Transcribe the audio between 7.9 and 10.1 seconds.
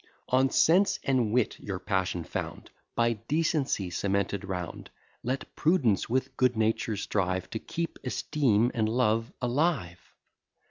esteem and love alive.